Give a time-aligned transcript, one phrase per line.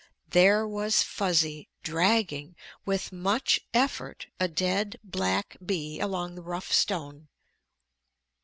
[0.31, 2.55] There was Fuzzy dragging,
[2.85, 7.27] with much effort, a dead, black bee along the rough stone.